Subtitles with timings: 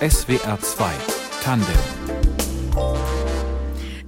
[0.00, 0.92] SWR 2
[1.42, 2.21] Tandem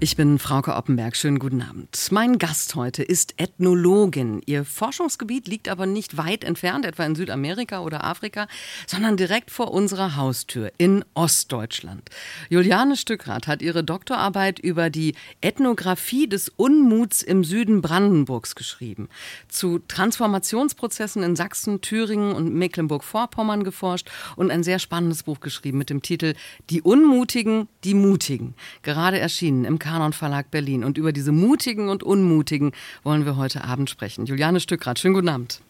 [0.00, 1.16] ich bin Frauke Oppenberg.
[1.16, 2.08] Schönen guten Abend.
[2.10, 4.42] Mein Gast heute ist Ethnologin.
[4.44, 8.48] Ihr Forschungsgebiet liegt aber nicht weit entfernt, etwa in Südamerika oder Afrika,
[8.86, 12.10] sondern direkt vor unserer Haustür in Ostdeutschland.
[12.48, 19.08] Juliane Stückrath hat ihre Doktorarbeit über die Ethnographie des Unmuts im Süden Brandenburgs geschrieben.
[19.48, 25.90] Zu Transformationsprozessen in Sachsen, Thüringen und Mecklenburg-Vorpommern geforscht und ein sehr spannendes Buch geschrieben mit
[25.90, 26.34] dem Titel
[26.70, 28.54] Die Unmutigen, die Mutigen.
[28.82, 30.82] Gerade erschienen im Kanon Verlag Berlin.
[30.82, 34.24] Und über diese mutigen und unmutigen wollen wir heute Abend sprechen.
[34.24, 35.60] Juliane Stückrath, schönen guten Abend.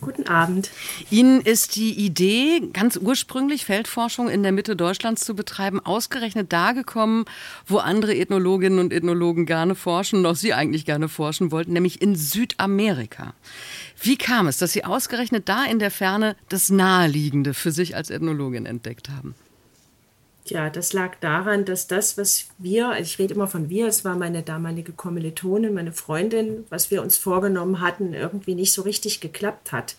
[0.00, 0.70] Guten Abend.
[1.10, 6.72] Ihnen ist die Idee, ganz ursprünglich Feldforschung in der Mitte Deutschlands zu betreiben, ausgerechnet da
[6.72, 7.24] gekommen,
[7.66, 12.14] wo andere Ethnologinnen und Ethnologen gerne forschen, noch Sie eigentlich gerne forschen wollten, nämlich in
[12.14, 13.32] Südamerika.
[14.02, 18.10] Wie kam es, dass Sie ausgerechnet da in der Ferne das Naheliegende für sich als
[18.10, 19.34] Ethnologin entdeckt haben?
[20.50, 24.04] Ja, das lag daran, dass das, was wir, also ich rede immer von wir, es
[24.04, 29.20] war meine damalige Kommilitonin, meine Freundin, was wir uns vorgenommen hatten, irgendwie nicht so richtig
[29.20, 29.96] geklappt hat.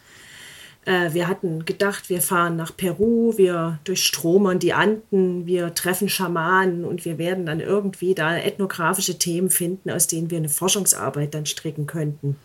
[0.85, 6.85] Äh, wir hatten gedacht, wir fahren nach Peru, wir durchstromern die Anden, wir treffen Schamanen
[6.85, 11.45] und wir werden dann irgendwie da ethnografische Themen finden, aus denen wir eine Forschungsarbeit dann
[11.45, 12.37] stricken könnten.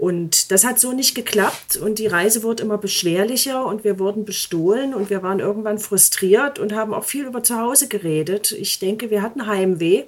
[0.00, 4.24] Und das hat so nicht geklappt und die Reise wurde immer beschwerlicher und wir wurden
[4.24, 8.50] bestohlen und wir waren irgendwann frustriert und haben auch viel über zu Hause geredet.
[8.52, 10.04] Ich denke, wir hatten Heimweh.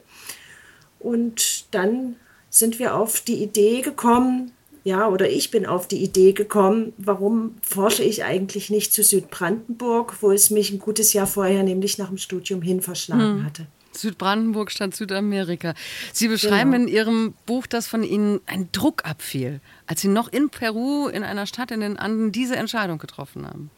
[0.98, 2.16] Und dann
[2.48, 7.56] sind wir auf die Idee gekommen, ja, oder ich bin auf die Idee gekommen, warum
[7.60, 12.08] forsche ich eigentlich nicht zu Südbrandenburg, wo es mich ein gutes Jahr vorher nämlich nach
[12.08, 13.44] dem Studium hin verschlagen hm.
[13.44, 13.66] hatte.
[13.92, 15.74] Südbrandenburg statt Südamerika.
[16.12, 16.84] Sie beschreiben genau.
[16.84, 21.24] in Ihrem Buch, dass von Ihnen ein Druck abfiel, als Sie noch in Peru, in
[21.24, 23.70] einer Stadt in den Anden, diese Entscheidung getroffen haben.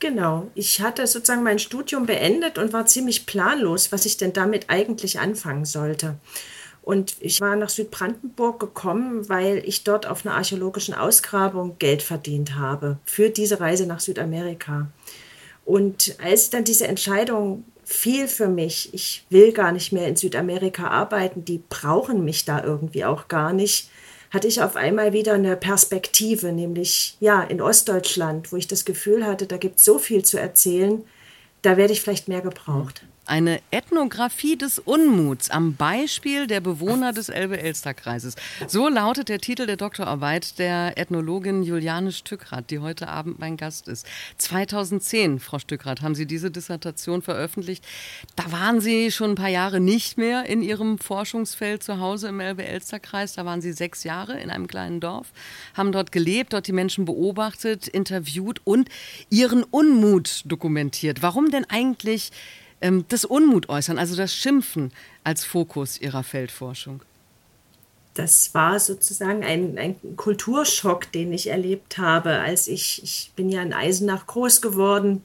[0.00, 4.66] Genau, ich hatte sozusagen mein Studium beendet und war ziemlich planlos, was ich denn damit
[4.68, 6.16] eigentlich anfangen sollte.
[6.82, 12.56] Und ich war nach Südbrandenburg gekommen, weil ich dort auf einer archäologischen Ausgrabung Geld verdient
[12.56, 14.88] habe für diese Reise nach Südamerika.
[15.64, 18.92] Und als dann diese Entscheidung viel für mich.
[18.92, 21.44] Ich will gar nicht mehr in Südamerika arbeiten.
[21.44, 23.88] Die brauchen mich da irgendwie auch gar nicht.
[24.30, 29.24] Hatte ich auf einmal wieder eine Perspektive, nämlich ja in Ostdeutschland, wo ich das Gefühl
[29.24, 31.04] hatte, da gibt es so viel zu erzählen.
[31.62, 33.04] Da werde ich vielleicht mehr gebraucht.
[33.26, 38.36] Eine Ethnographie des Unmuts am Beispiel der Bewohner des Elbe-Elster-Kreises.
[38.68, 43.88] So lautet der Titel der Doktorarbeit der Ethnologin Juliane Stückrath, die heute Abend mein Gast
[43.88, 44.06] ist.
[44.36, 47.82] 2010, Frau Stückrath, haben Sie diese Dissertation veröffentlicht.
[48.36, 52.40] Da waren Sie schon ein paar Jahre nicht mehr in Ihrem Forschungsfeld zu Hause im
[52.40, 53.32] Elbe-Elster-Kreis.
[53.32, 55.32] Da waren Sie sechs Jahre in einem kleinen Dorf,
[55.72, 58.90] haben dort gelebt, dort die Menschen beobachtet, interviewt und
[59.30, 61.22] ihren Unmut dokumentiert.
[61.22, 62.30] Warum denn eigentlich
[62.80, 64.92] ähm, das Unmut äußern, also das Schimpfen
[65.22, 67.02] als Fokus Ihrer Feldforschung?
[68.14, 73.60] Das war sozusagen ein, ein Kulturschock, den ich erlebt habe, als ich, ich bin ja
[73.60, 75.24] in Eisenach groß geworden,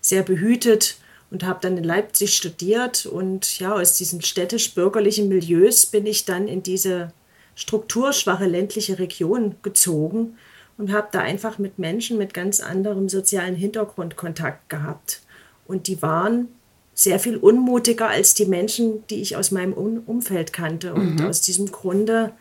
[0.00, 0.96] sehr behütet
[1.30, 6.48] und habe dann in Leipzig studiert und ja, aus diesen städtisch-bürgerlichen Milieus bin ich dann
[6.48, 7.12] in diese
[7.54, 10.36] strukturschwache ländliche Region gezogen
[10.76, 15.22] und habe da einfach mit Menschen mit ganz anderem sozialen Hintergrund Kontakt gehabt.
[15.66, 16.48] Und die waren
[16.94, 20.94] sehr viel unmutiger als die Menschen, die ich aus meinem Umfeld kannte.
[20.94, 21.26] Und mhm.
[21.26, 22.32] aus diesem Grunde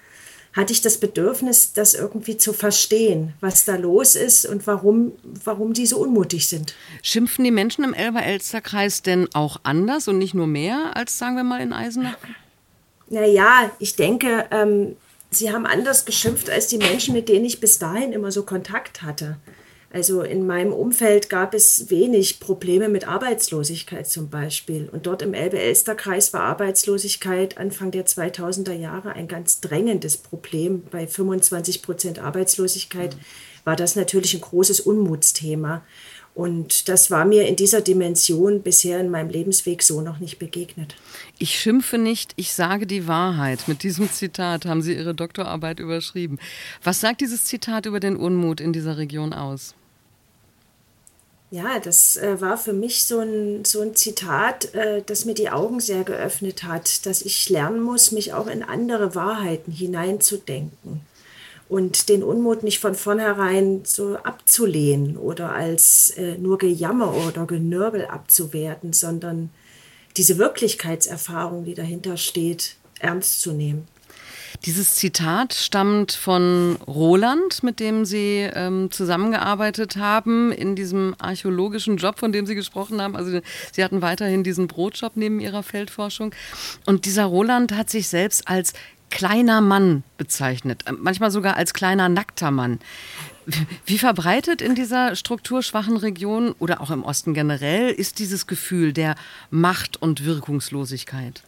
[0.53, 5.13] hatte ich das Bedürfnis, das irgendwie zu verstehen, was da los ist und warum,
[5.43, 6.75] warum die so unmutig sind.
[7.01, 11.43] Schimpfen die Menschen im Elber-Elster-Kreis denn auch anders und nicht nur mehr als, sagen wir
[11.43, 12.17] mal, in Eisenach?
[13.09, 14.95] Naja, ich denke, ähm,
[15.31, 19.01] sie haben anders geschimpft als die Menschen, mit denen ich bis dahin immer so Kontakt
[19.01, 19.37] hatte.
[19.93, 24.89] Also in meinem Umfeld gab es wenig Probleme mit Arbeitslosigkeit zum Beispiel.
[24.91, 30.81] Und dort im Elbe-Elster-Kreis war Arbeitslosigkeit Anfang der 2000er Jahre ein ganz drängendes Problem.
[30.89, 33.15] Bei 25 Prozent Arbeitslosigkeit
[33.65, 35.83] war das natürlich ein großes Unmutsthema.
[36.33, 40.95] Und das war mir in dieser Dimension bisher in meinem Lebensweg so noch nicht begegnet.
[41.37, 43.67] Ich schimpfe nicht, ich sage die Wahrheit.
[43.67, 46.39] Mit diesem Zitat haben Sie Ihre Doktorarbeit überschrieben.
[46.83, 49.75] Was sagt dieses Zitat über den Unmut in dieser Region aus?
[51.53, 55.51] Ja, das äh, war für mich so ein, so ein Zitat, äh, das mir die
[55.51, 61.01] Augen sehr geöffnet hat, dass ich lernen muss, mich auch in andere Wahrheiten hineinzudenken
[61.69, 68.07] und den Unmut nicht von vornherein so abzulehnen oder als äh, nur Gejammer oder Genörgel
[68.07, 69.51] abzuwerten, sondern
[70.17, 73.87] diese Wirklichkeitserfahrung, die dahinter steht, ernst zu nehmen.
[74.65, 82.17] Dieses Zitat stammt von Roland, mit dem Sie ähm, zusammengearbeitet haben in diesem archäologischen Job,
[82.17, 83.17] von dem Sie gesprochen haben.
[83.17, 83.41] Also
[83.73, 86.33] Sie hatten weiterhin diesen Brotjob neben Ihrer Feldforschung.
[86.85, 88.71] Und dieser Roland hat sich selbst als
[89.09, 92.79] kleiner Mann bezeichnet, äh, manchmal sogar als kleiner nackter Mann.
[93.85, 99.15] Wie verbreitet in dieser strukturschwachen Region oder auch im Osten generell ist dieses Gefühl der
[99.49, 101.43] Macht und Wirkungslosigkeit?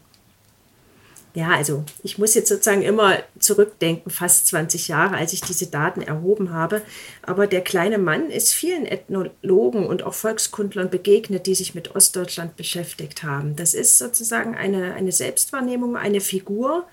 [1.36, 6.02] Ja, also ich muss jetzt sozusagen immer zurückdenken, fast 20 Jahre, als ich diese Daten
[6.02, 6.82] erhoben habe.
[7.24, 12.56] Aber der kleine Mann ist vielen Ethnologen und auch Volkskundlern begegnet, die sich mit Ostdeutschland
[12.56, 13.58] beschäftigt haben.
[13.58, 16.86] Das ist sozusagen eine, eine Selbstwahrnehmung, eine Figur,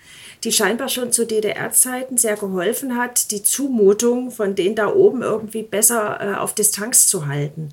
[0.42, 5.62] die scheinbar schon zu DDR-Zeiten sehr geholfen hat, die Zumutung von denen da oben irgendwie
[5.62, 7.68] besser äh, auf Distanz zu halten.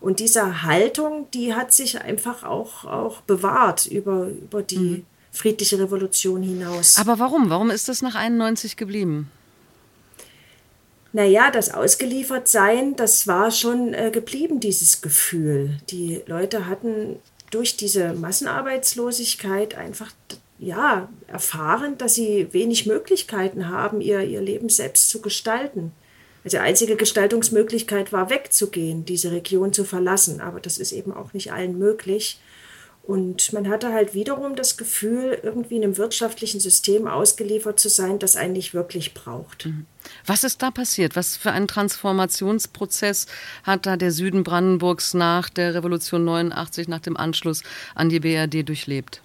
[0.00, 4.78] Und diese Haltung, die hat sich einfach auch, auch bewahrt über, über die.
[4.78, 6.96] Mhm friedliche Revolution hinaus.
[6.96, 7.50] Aber warum?
[7.50, 9.30] Warum ist das nach 91 geblieben?
[11.12, 15.78] Naja, das Ausgeliefertsein, das war schon äh, geblieben, dieses Gefühl.
[15.90, 17.16] Die Leute hatten
[17.50, 20.10] durch diese Massenarbeitslosigkeit einfach
[20.58, 25.92] ja, erfahren, dass sie wenig Möglichkeiten haben, ihr, ihr Leben selbst zu gestalten.
[26.44, 30.40] Also die einzige Gestaltungsmöglichkeit war wegzugehen, diese Region zu verlassen.
[30.40, 32.38] Aber das ist eben auch nicht allen möglich.
[33.06, 38.18] Und man hatte halt wiederum das Gefühl, irgendwie in einem wirtschaftlichen System ausgeliefert zu sein,
[38.18, 39.66] das einen nicht wirklich braucht.
[39.66, 39.86] Mhm.
[40.24, 41.14] Was ist da passiert?
[41.14, 43.26] Was für einen Transformationsprozess
[43.62, 47.62] hat da der Süden Brandenburgs nach der Revolution 89, nach dem Anschluss
[47.94, 49.22] an die BRD durchlebt?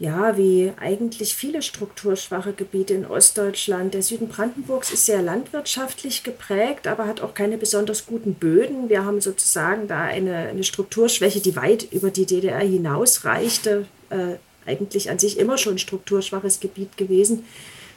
[0.00, 3.92] Ja, wie eigentlich viele strukturschwache Gebiete in Ostdeutschland.
[3.92, 8.88] Der Süden Brandenburgs ist sehr landwirtschaftlich geprägt, aber hat auch keine besonders guten Böden.
[8.88, 13.86] Wir haben sozusagen da eine, eine Strukturschwäche, die weit über die DDR hinausreichte.
[14.08, 17.44] Äh, eigentlich an sich immer schon strukturschwaches Gebiet gewesen.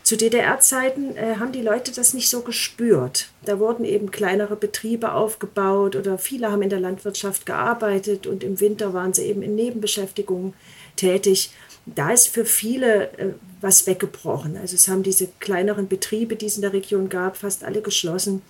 [0.04, 3.30] Zu DDR-Zeiten äh, haben die Leute das nicht so gespürt.
[3.46, 8.60] Da wurden eben kleinere Betriebe aufgebaut oder viele haben in der Landwirtschaft gearbeitet und im
[8.60, 10.54] Winter waren sie eben in Nebenbeschäftigungen
[10.98, 11.52] tätig
[11.86, 14.58] da ist für viele äh, was weggebrochen.
[14.58, 18.42] Also es haben diese kleineren Betriebe, die es in der Region gab, fast alle geschlossen.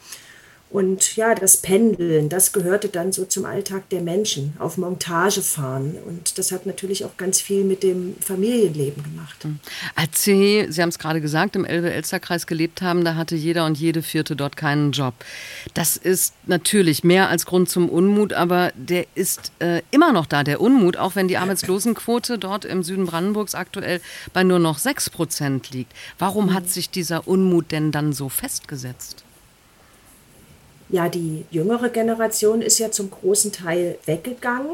[0.73, 5.99] Und ja, das Pendeln, das gehörte dann so zum Alltag der Menschen, auf Montage fahren.
[6.07, 9.43] Und das hat natürlich auch ganz viel mit dem Familienleben gemacht.
[9.43, 9.59] Hm.
[9.95, 13.77] Als Sie, Sie haben es gerade gesagt, im Elbe-Elster-Kreis gelebt haben, da hatte jeder und
[13.77, 15.13] jede Vierte dort keinen Job.
[15.75, 20.43] Das ist natürlich mehr als Grund zum Unmut, aber der ist äh, immer noch da,
[20.43, 24.01] der Unmut, auch wenn die Arbeitslosenquote dort im Süden Brandenburgs aktuell
[24.33, 25.93] bei nur noch 6 Prozent liegt.
[26.17, 29.23] Warum hat sich dieser Unmut denn dann so festgesetzt?
[30.93, 34.73] Ja, die jüngere Generation ist ja zum großen Teil weggegangen.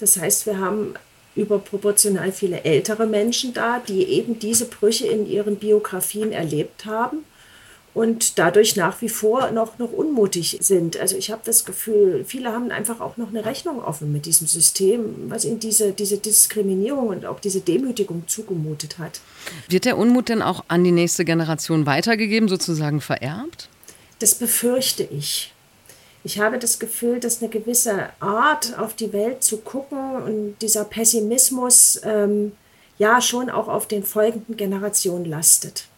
[0.00, 0.94] Das heißt, wir haben
[1.36, 7.18] überproportional viele ältere Menschen da, die eben diese Brüche in ihren Biografien erlebt haben
[7.94, 10.96] und dadurch nach wie vor noch, noch unmutig sind.
[10.96, 14.48] Also ich habe das Gefühl, viele haben einfach auch noch eine Rechnung offen mit diesem
[14.48, 19.20] System, was ihnen diese, diese Diskriminierung und auch diese Demütigung zugemutet hat.
[19.68, 23.68] Wird der Unmut denn auch an die nächste Generation weitergegeben, sozusagen vererbt?
[24.18, 25.52] Das befürchte ich
[26.22, 30.84] ich habe das Gefühl, dass eine gewisse Art auf die Welt zu gucken und dieser
[30.84, 32.52] Pessimismus ähm,
[32.98, 35.89] ja schon auch auf den folgenden Generationen lastet.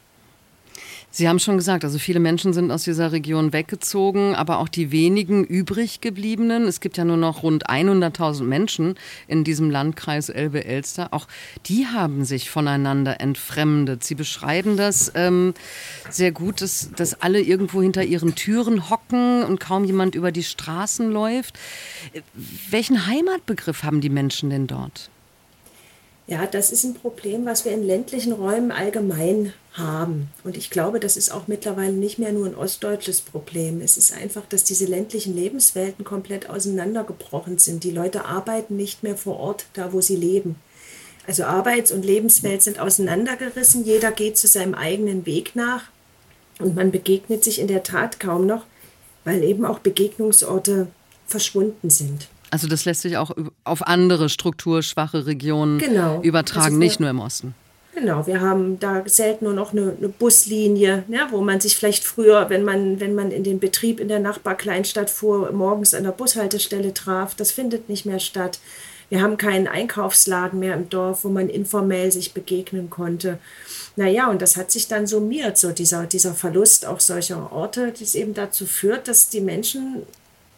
[1.15, 4.93] Sie haben schon gesagt, also viele Menschen sind aus dieser Region weggezogen, aber auch die
[4.93, 8.95] wenigen übrig gebliebenen, es gibt ja nur noch rund 100.000 Menschen
[9.29, 11.29] in diesem Landkreis Elbe-Elster, auch
[11.67, 14.03] die haben sich voneinander entfremdet.
[14.03, 15.53] Sie beschreiben das ähm,
[16.09, 20.43] sehr gut, dass, dass alle irgendwo hinter ihren Türen hocken und kaum jemand über die
[20.43, 21.59] Straßen läuft.
[22.71, 25.12] Welchen Heimatbegriff haben die Menschen denn dort?
[26.33, 30.31] Ja, das ist ein Problem, was wir in ländlichen Räumen allgemein haben.
[30.45, 33.83] Und ich glaube, das ist auch mittlerweile nicht mehr nur ein ostdeutsches Problem.
[33.83, 37.85] Es ist einfach, dass diese ländlichen Lebenswelten komplett auseinandergebrochen sind.
[37.85, 40.57] Die Leute arbeiten nicht mehr vor Ort, da wo sie leben.
[41.27, 43.85] Also Arbeits- und Lebenswelt sind auseinandergerissen.
[43.85, 45.85] Jeder geht zu seinem eigenen Weg nach.
[46.59, 48.65] Und man begegnet sich in der Tat kaum noch,
[49.27, 50.87] weil eben auch Begegnungsorte
[51.27, 52.29] verschwunden sind.
[52.53, 53.31] Also das lässt sich auch
[53.65, 56.21] auf andere strukturschwache Regionen genau.
[56.21, 57.55] übertragen, nicht nur im Osten.
[57.95, 62.05] Genau, wir haben da selten nur noch eine, eine Buslinie, ja, wo man sich vielleicht
[62.05, 66.13] früher, wenn man, wenn man in den Betrieb in der Nachbarkleinstadt fuhr, morgens an der
[66.13, 67.35] Bushaltestelle traf.
[67.35, 68.59] Das findet nicht mehr statt.
[69.09, 73.39] Wir haben keinen Einkaufsladen mehr im Dorf, wo man informell sich begegnen konnte.
[73.97, 78.15] Naja, und das hat sich dann summiert, so dieser, dieser Verlust auch solcher Orte, das
[78.15, 80.03] eben dazu führt, dass die Menschen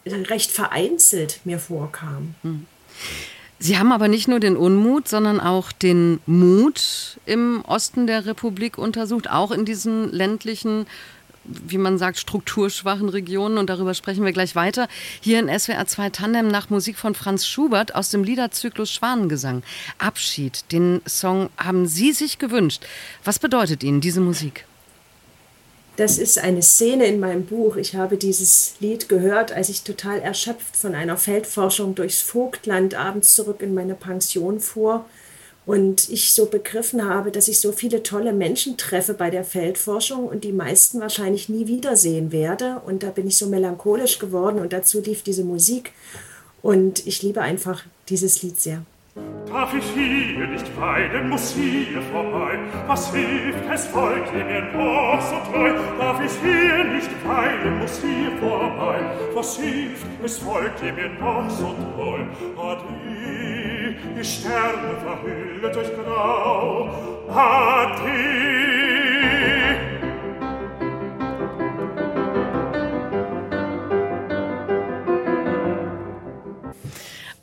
[0.07, 2.35] recht vereinzelt mir vorkam.
[2.43, 2.67] Hm.
[3.59, 8.77] Sie haben aber nicht nur den Unmut, sondern auch den Mut im Osten der Republik
[8.77, 10.87] untersucht, auch in diesen ländlichen
[11.45, 14.89] wie man sagt, strukturschwachen Regionen und darüber sprechen wir gleich weiter.
[15.21, 19.63] Hier in SWR 2 Tandem nach Musik von Franz Schubert aus dem Liederzyklus Schwanengesang.
[19.99, 22.85] Abschied, den Song haben Sie sich gewünscht.
[23.25, 24.67] Was bedeutet Ihnen diese Musik?
[25.97, 27.77] Das ist eine Szene in meinem Buch.
[27.77, 33.35] Ich habe dieses Lied gehört, als ich total erschöpft von einer Feldforschung durchs Vogtland abends
[33.35, 35.05] zurück in meine Pension fuhr
[35.67, 40.27] und ich so begriffen habe, dass ich so viele tolle Menschen treffe bei der Feldforschung
[40.27, 42.83] und die meisten wahrscheinlich nie wiedersehen werde.
[42.85, 45.93] Und da bin ich so melancholisch geworden und dazu lief diese Musik.
[46.61, 48.85] Und ich liebe einfach dieses Lied sehr.
[49.14, 52.59] Darf ich hier nicht weinen, muss hier vorbei.
[52.88, 55.73] Was hilft, es folgt ihr mir noch so treu.
[55.99, 58.99] Darf ich hier nicht weinen, muss hier vorbei.
[59.35, 62.23] Was hilft, es folgt ihr mir noch so treu.
[62.56, 66.90] Adieu die Sterne verhüllet durch Grau.
[67.28, 68.74] Ade!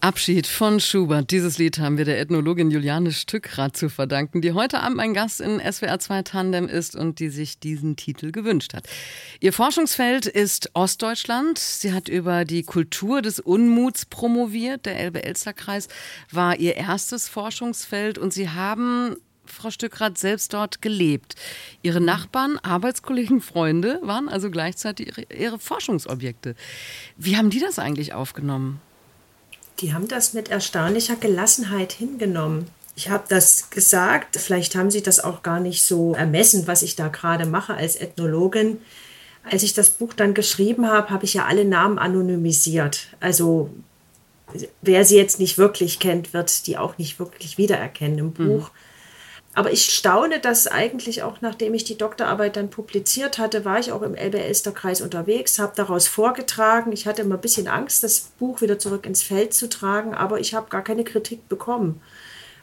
[0.01, 1.29] Abschied von Schubert.
[1.29, 5.39] Dieses Lied haben wir der Ethnologin Juliane Stückrath zu verdanken, die heute Abend mein Gast
[5.39, 8.87] in SWR 2 Tandem ist und die sich diesen Titel gewünscht hat.
[9.41, 11.59] Ihr Forschungsfeld ist Ostdeutschland.
[11.59, 14.87] Sie hat über die Kultur des Unmuts promoviert.
[14.87, 15.87] Der Elbe-Elster-Kreis
[16.31, 21.35] war ihr erstes Forschungsfeld und Sie haben Frau Stückrath selbst dort gelebt.
[21.83, 26.55] Ihre Nachbarn, Arbeitskollegen, Freunde waren also gleichzeitig ihre, ihre Forschungsobjekte.
[27.17, 28.81] Wie haben die das eigentlich aufgenommen?
[29.81, 32.67] Die haben das mit erstaunlicher Gelassenheit hingenommen.
[32.95, 36.95] Ich habe das gesagt, vielleicht haben sie das auch gar nicht so ermessen, was ich
[36.95, 38.77] da gerade mache als Ethnologin.
[39.49, 43.07] Als ich das Buch dann geschrieben habe, habe ich ja alle Namen anonymisiert.
[43.19, 43.71] Also
[44.81, 48.69] wer sie jetzt nicht wirklich kennt, wird die auch nicht wirklich wiedererkennen im Buch.
[48.69, 48.77] Mhm.
[49.53, 53.91] Aber ich staune, dass eigentlich auch nachdem ich die Doktorarbeit dann publiziert hatte, war ich
[53.91, 56.93] auch im Elbe-Elster-Kreis unterwegs, habe daraus vorgetragen.
[56.93, 60.39] Ich hatte immer ein bisschen Angst, das Buch wieder zurück ins Feld zu tragen, aber
[60.39, 62.01] ich habe gar keine Kritik bekommen.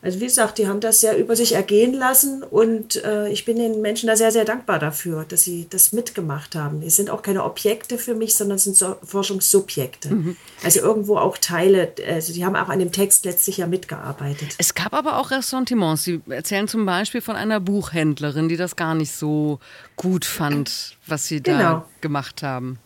[0.02, 3.58] Also wie gesagt, die haben das sehr über sich ergehen lassen und äh, ich bin
[3.58, 6.82] den Menschen da sehr, sehr dankbar dafür, dass sie das mitgemacht haben.
[6.82, 10.14] Es sind auch keine Objekte für mich, sondern es sind so Forschungssubjekte.
[10.14, 10.36] Mhm.
[10.62, 14.54] Also irgendwo auch Teile, also die haben auch an dem Text letztlich ja mitgearbeitet.
[14.58, 16.04] Es gab aber auch Ressentiments.
[16.04, 19.58] Sie erzählen zum Beispiel von einer Buchhändlerin, die das gar nicht so
[19.96, 21.84] gut fand, was sie da genau.
[22.00, 22.78] gemacht haben.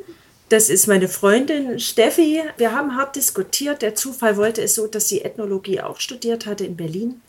[0.52, 2.42] Das ist meine Freundin Steffi.
[2.59, 3.80] Wir haben hart diskutiert.
[3.80, 7.23] Der Zufall wollte es so, dass sie Ethnologie auch studiert hatte in Berlin.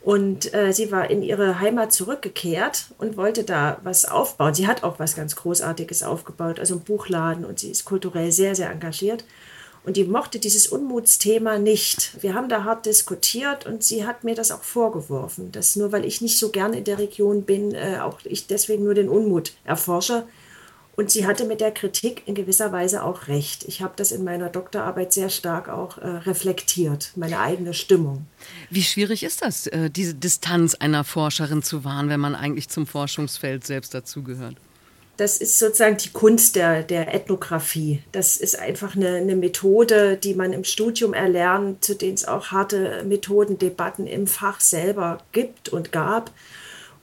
[0.00, 4.54] Und äh, sie war in ihre Heimat zurückgekehrt und wollte da was aufbauen.
[4.54, 8.54] Sie hat auch was ganz Großartiges aufgebaut, also ein Buchladen und sie ist kulturell sehr,
[8.54, 9.24] sehr engagiert.
[9.84, 12.22] Und die mochte dieses Unmutsthema nicht.
[12.22, 16.04] Wir haben da hart diskutiert und sie hat mir das auch vorgeworfen, dass nur weil
[16.04, 19.54] ich nicht so gerne in der Region bin, äh, auch ich deswegen nur den Unmut
[19.64, 20.28] erforsche.
[20.94, 23.64] Und sie hatte mit der Kritik in gewisser Weise auch recht.
[23.64, 28.26] Ich habe das in meiner Doktorarbeit sehr stark auch äh, reflektiert, meine eigene Stimmung.
[28.68, 32.86] Wie schwierig ist das, äh, diese Distanz einer Forscherin zu wahren, wenn man eigentlich zum
[32.86, 34.56] Forschungsfeld selbst dazugehört?
[35.16, 38.02] Das ist sozusagen die Kunst der, der Ethnographie.
[38.12, 42.46] Das ist einfach eine, eine Methode, die man im Studium erlernt, zu denen es auch
[42.46, 46.30] harte Methodendebatten im Fach selber gibt und gab.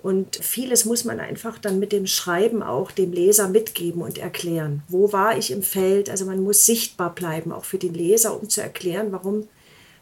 [0.01, 4.81] Und vieles muss man einfach dann mit dem Schreiben auch dem Leser mitgeben und erklären.
[4.87, 6.09] Wo war ich im Feld?
[6.09, 9.47] Also man muss sichtbar bleiben, auch für den Leser, um zu erklären, warum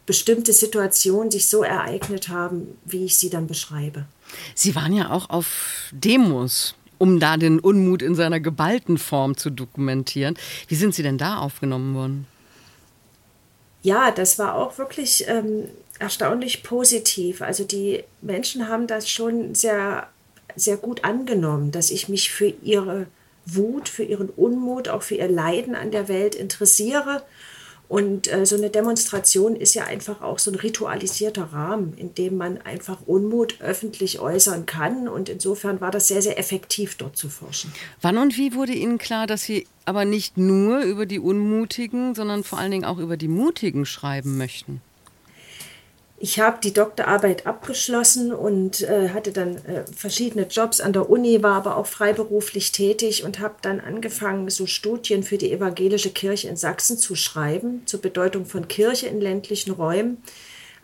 [0.05, 4.05] bestimmte Situationen sich so ereignet haben, wie ich sie dann beschreibe.
[4.53, 9.49] Sie waren ja auch auf Demos, um da den Unmut in seiner geballten Form zu
[9.49, 10.37] dokumentieren.
[10.67, 12.27] Wie sind Sie denn da aufgenommen worden?
[13.83, 17.41] Ja, das war auch wirklich ähm, erstaunlich positiv.
[17.41, 20.07] Also die Menschen haben das schon sehr,
[20.55, 23.07] sehr gut angenommen, dass ich mich für ihre
[23.45, 27.23] Wut, für ihren Unmut, auch für ihr Leiden an der Welt interessiere.
[27.89, 32.35] Und äh, so eine Demonstration ist ja einfach auch so ein ritualisierter Rahmen, in dem
[32.35, 35.07] man einfach Unmut öffentlich äußern kann.
[35.07, 37.71] Und insofern war das sehr, sehr effektiv, dort zu forschen.
[38.01, 42.43] Wann und wie wurde Ihnen klar, dass Sie aber nicht nur über die Unmutigen, sondern
[42.43, 44.81] vor allen Dingen auch über die Mutigen schreiben möchten?
[46.19, 51.43] Ich habe die Doktorarbeit abgeschlossen und äh, hatte dann äh, verschiedene Jobs an der Uni,
[51.43, 56.47] war aber auch freiberuflich tätig und habe dann angefangen, so Studien für die evangelische Kirche
[56.47, 60.23] in Sachsen zu schreiben, zur Bedeutung von Kirche in ländlichen Räumen.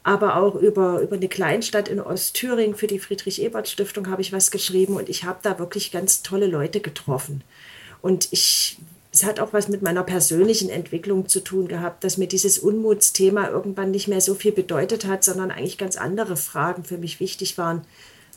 [0.03, 4.97] Aber auch über, über eine Kleinstadt in Ostthüringen für die Friedrich-Ebert-Stiftung habe ich was geschrieben
[4.97, 7.43] und ich habe da wirklich ganz tolle Leute getroffen.
[8.01, 8.77] Und ich
[9.13, 13.47] es hat auch was mit meiner persönlichen Entwicklung zu tun gehabt, dass mir dieses Unmutsthema
[13.47, 17.59] irgendwann nicht mehr so viel bedeutet hat, sondern eigentlich ganz andere Fragen für mich wichtig
[17.59, 17.83] waren.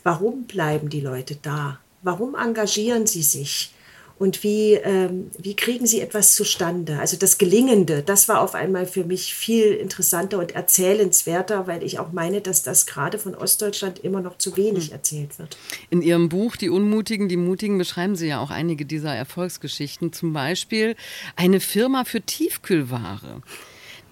[0.03, 1.79] Warum bleiben die Leute da?
[2.03, 3.73] Warum engagieren sie sich?
[4.19, 6.99] Und wie, ähm, wie kriegen sie etwas zustande.
[6.99, 11.99] Also das Gelingende, das war auf einmal für mich viel interessanter und erzählenswerter, weil ich
[11.99, 14.93] auch meine, dass das gerade von Ostdeutschland immer noch zu wenig hm.
[14.93, 15.57] erzählt wird.
[15.89, 20.33] In Ihrem Buch Die Unmutigen, die Mutigen beschreiben Sie ja auch einige dieser Erfolgsgeschichten, zum
[20.33, 20.95] Beispiel
[21.35, 23.41] eine Firma für Tiefkühlware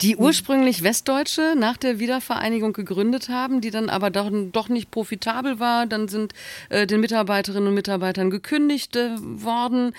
[0.02, 5.60] die ursprünglich Westdeutsche nach der Wiedervereinigung gegründet haben, die dann aber doch, doch nicht profitabel
[5.60, 5.86] war.
[5.86, 6.34] Dann sind
[6.70, 9.94] äh, den Mitarbeiterinnen und Mitarbeitern gekündigt äh, worden.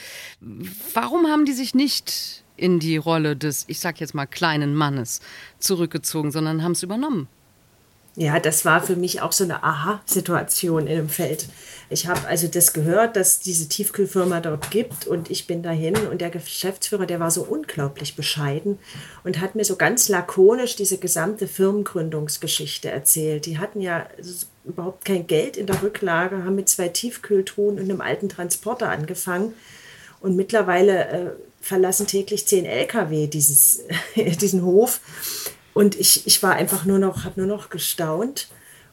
[0.92, 5.20] Warum haben die sich nicht in die Rolle des, ich sag jetzt mal, kleinen Mannes
[5.58, 7.28] zurückgezogen, sondern haben es übernommen?
[8.18, 11.48] Ja, das war für mich auch so eine Aha-Situation in dem Feld.
[11.90, 16.22] Ich habe also das gehört, dass diese Tiefkühlfirma dort gibt und ich bin dahin und
[16.22, 18.78] der Geschäftsführer, der war so unglaublich bescheiden
[19.22, 23.44] und hat mir so ganz lakonisch diese gesamte Firmengründungsgeschichte erzählt.
[23.44, 24.06] Die hatten ja
[24.64, 29.52] überhaupt kein Geld in der Rücklage, haben mit zwei Tiefkühltruhen und einem alten Transporter angefangen
[30.20, 31.30] und mittlerweile äh,
[31.60, 33.84] verlassen täglich zehn Lkw dieses,
[34.16, 35.00] diesen Hof.
[35.76, 38.48] Und ich, ich war einfach nur noch, habe nur noch gestaunt.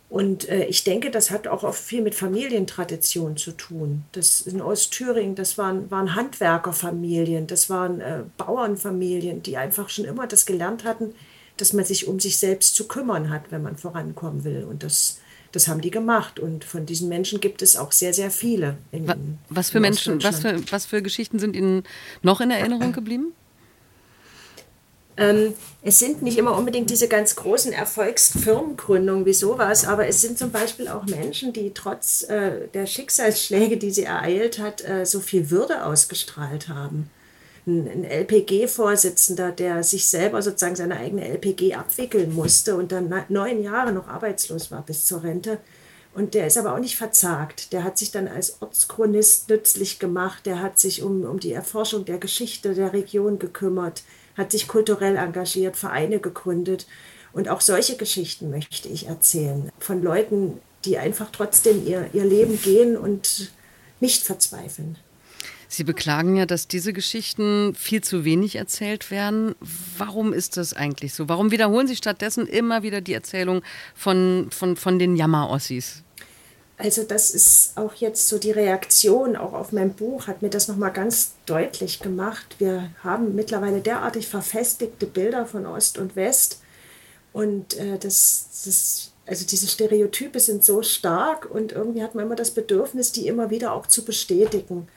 [0.10, 4.04] Und äh, ich denke, das hat auch oft viel mit Familientradition zu tun.
[4.12, 10.28] Das in Ostthüringen, das waren, waren Handwerkerfamilien, das waren äh, Bauernfamilien, die einfach schon immer
[10.28, 11.16] das gelernt hatten,
[11.56, 14.66] dass man sich um sich selbst zu kümmern hat, wenn man vorankommen will.
[14.70, 15.22] Und das,
[15.54, 16.38] das haben die gemacht.
[16.38, 18.76] Und von diesen Menschen gibt es auch sehr, sehr viele.
[18.92, 21.84] In, was für Menschen, was für, was für Geschichten sind Ihnen
[22.24, 23.32] noch in Erinnerung geblieben?
[25.16, 25.54] Ähm,
[25.84, 30.52] es sind nicht immer unbedingt diese ganz großen Erfolgsfirmengründungen wie sowas, aber es sind zum
[30.52, 35.52] Beispiel auch Menschen, die trotz äh, der Schicksalsschläge, die sie ereilt hat, äh, so viel
[35.52, 37.12] Würde ausgestrahlt haben.
[37.68, 43.62] Ein, ein LPG-Vorsitzender, der sich selber sozusagen seine eigene LPG abwickeln musste und dann neun
[43.62, 45.60] Jahre noch arbeitslos war bis zur Rente.
[46.16, 47.74] Und der ist aber auch nicht verzagt.
[47.74, 50.46] Der hat sich dann als Ortschronist nützlich gemacht.
[50.46, 54.04] Der hat sich um, um die Erforschung der Geschichte der Region gekümmert
[54.38, 56.88] hat sich kulturell engagiert, Vereine gegründet.
[57.34, 59.72] Und auch solche Geschichten möchte ich erzählen.
[59.80, 63.52] Von Leuten, die einfach trotzdem ihr, ihr Leben gehen und
[64.00, 64.98] nicht verzweifeln.
[65.68, 69.56] Sie beklagen ja, dass diese Geschichten viel zu wenig erzählt werden.
[69.98, 71.30] Warum ist das eigentlich so?
[71.30, 73.64] Warum wiederholen Sie stattdessen immer wieder die Erzählung
[73.96, 76.03] von, von, von den Jammerossis?
[76.84, 80.68] Also das ist auch jetzt so die Reaktion auch auf mein Buch, hat mir das
[80.68, 82.58] nochmal ganz deutlich gemacht.
[82.60, 86.60] Wir haben mittlerweile derartig verfestigte Bilder von Ost und West
[87.32, 92.36] und äh, das, das, also diese Stereotype sind so stark und irgendwie hat man immer
[92.36, 94.90] das Bedürfnis, die immer wieder auch zu bestätigen.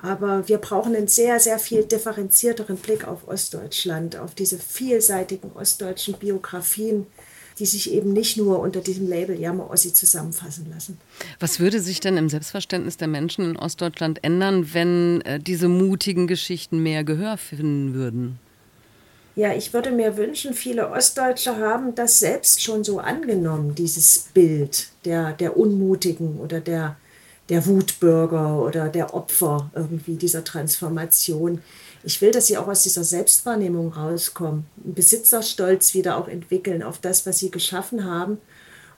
[0.00, 6.14] Aber wir brauchen einen sehr, sehr viel differenzierteren Blick auf Ostdeutschland, auf diese vielseitigen ostdeutschen
[6.14, 7.08] Biografien
[7.58, 10.98] die sich eben nicht nur unter diesem Label Jammer-Ossi zusammenfassen lassen.
[11.40, 16.26] Was würde sich denn im Selbstverständnis der Menschen in Ostdeutschland ändern, wenn äh, diese mutigen
[16.26, 18.38] Geschichten mehr Gehör finden würden?
[19.34, 24.88] Ja, ich würde mir wünschen, viele Ostdeutsche haben das selbst schon so angenommen, dieses Bild
[25.06, 26.96] der, der Unmutigen oder der,
[27.48, 31.62] der Wutbürger oder der Opfer irgendwie dieser Transformation
[32.04, 36.98] ich will, dass sie auch aus dieser Selbstwahrnehmung rauskommen, einen Besitzerstolz wieder auch entwickeln auf
[36.98, 38.38] das, was sie geschaffen haben.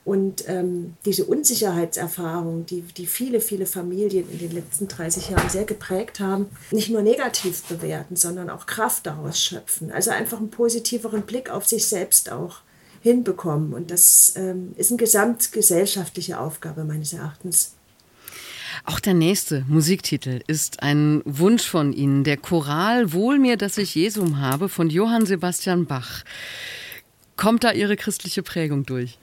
[0.05, 5.65] Und ähm, diese Unsicherheitserfahrung, die, die viele, viele Familien in den letzten 30 Jahren sehr
[5.65, 9.91] geprägt haben, nicht nur negativ bewerten, sondern auch Kraft daraus schöpfen.
[9.91, 12.61] Also einfach einen positiveren Blick auf sich selbst auch
[13.01, 13.73] hinbekommen.
[13.73, 17.74] Und das ähm, ist eine gesamtgesellschaftliche Aufgabe meines Erachtens.
[18.87, 23.95] Auch der nächste Musiktitel ist ein Wunsch von Ihnen, der Choral Wohl mir, dass ich
[23.95, 26.23] Jesum habe von Johann Sebastian Bach.
[27.37, 29.19] Kommt da Ihre christliche Prägung durch?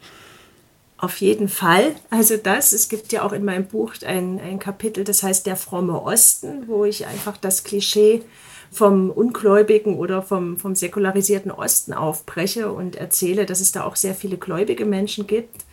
[0.97, 1.95] Auf jeden Fall.
[2.10, 5.56] Also das, es gibt ja auch in meinem Buch ein, ein Kapitel, das heißt Der
[5.56, 8.24] fromme Osten, wo ich einfach das Klischee
[8.71, 14.15] vom ungläubigen oder vom, vom säkularisierten Osten aufbreche und erzähle, dass es da auch sehr
[14.15, 15.65] viele gläubige Menschen gibt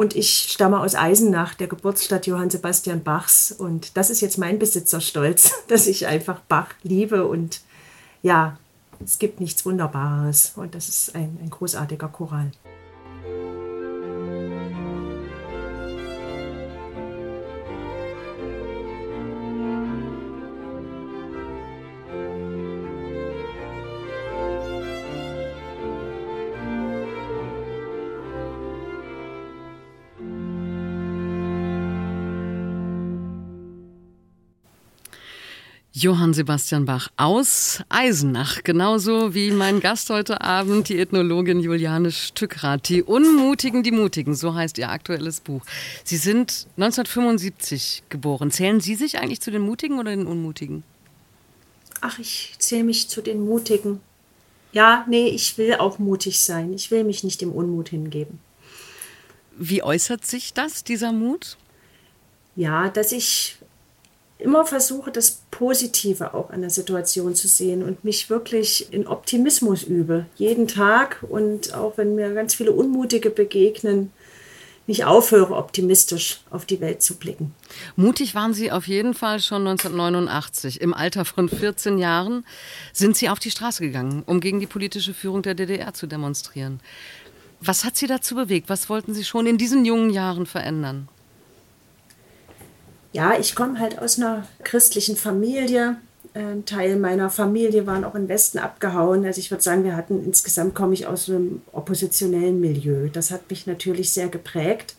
[0.00, 3.52] und ich stamme aus Eisenach, der Geburtsstadt Johann Sebastian Bachs.
[3.52, 7.26] Und das ist jetzt mein Besitzerstolz, dass ich einfach Bach liebe.
[7.26, 7.60] Und
[8.22, 8.56] ja,
[9.04, 10.54] es gibt nichts Wunderbares.
[10.56, 12.50] Und das ist ein, ein großartiger Choral.
[36.02, 42.88] Johann Sebastian Bach aus Eisenach, genauso wie mein Gast heute Abend, die Ethnologin Juliane Stückrath.
[42.88, 45.62] Die Unmutigen, die Mutigen, so heißt ihr aktuelles Buch.
[46.04, 48.50] Sie sind 1975 geboren.
[48.50, 50.84] Zählen Sie sich eigentlich zu den Mutigen oder den Unmutigen?
[52.00, 54.00] Ach, ich zähle mich zu den Mutigen.
[54.72, 56.72] Ja, nee, ich will auch mutig sein.
[56.72, 58.38] Ich will mich nicht dem Unmut hingeben.
[59.58, 61.58] Wie äußert sich das, dieser Mut?
[62.56, 63.59] Ja, dass ich
[64.40, 69.82] immer versuche, das Positive auch an der Situation zu sehen und mich wirklich in Optimismus
[69.82, 74.10] übe, jeden Tag und auch wenn mir ganz viele Unmutige begegnen,
[74.86, 77.54] nicht aufhöre, optimistisch auf die Welt zu blicken.
[77.94, 80.80] Mutig waren Sie auf jeden Fall schon 1989.
[80.80, 82.44] Im Alter von 14 Jahren
[82.92, 86.80] sind Sie auf die Straße gegangen, um gegen die politische Führung der DDR zu demonstrieren.
[87.60, 88.68] Was hat Sie dazu bewegt?
[88.68, 91.08] Was wollten Sie schon in diesen jungen Jahren verändern?
[93.12, 95.96] Ja, ich komme halt aus einer christlichen Familie.
[96.32, 99.24] Ein Teil meiner Familie waren auch im Westen abgehauen.
[99.24, 103.08] Also ich würde sagen, wir hatten insgesamt komme ich aus einem oppositionellen Milieu.
[103.08, 104.94] Das hat mich natürlich sehr geprägt.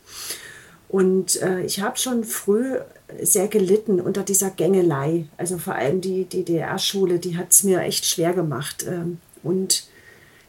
[0.89, 2.75] Und äh, ich habe schon früh
[3.21, 5.25] sehr gelitten unter dieser Gängelei.
[5.37, 8.85] Also vor allem die DDR-Schule, die hat es mir echt schwer gemacht.
[8.85, 9.85] Ähm, und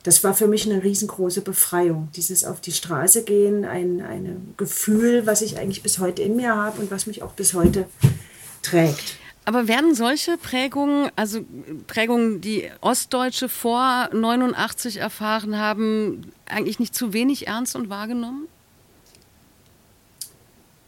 [0.03, 2.09] das war für mich eine riesengroße Befreiung.
[2.17, 6.57] Dieses auf die Straße gehen, ein, ein Gefühl, was ich eigentlich bis heute in mir
[6.57, 7.87] habe und was mich auch bis heute
[8.63, 9.19] trägt.
[9.45, 11.41] Aber werden solche Prägungen, also
[11.89, 18.47] Prägungen, die Ostdeutsche vor 89 erfahren haben, eigentlich nicht zu wenig ernst und wahrgenommen?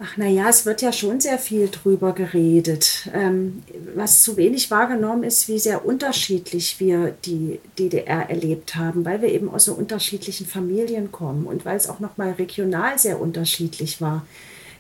[0.07, 3.09] Ach naja, es wird ja schon sehr viel drüber geredet.
[3.15, 3.63] Ähm,
[3.95, 9.31] was zu wenig wahrgenommen ist, wie sehr unterschiedlich wir die DDR erlebt haben, weil wir
[9.31, 14.27] eben aus so unterschiedlichen Familien kommen und weil es auch nochmal regional sehr unterschiedlich war,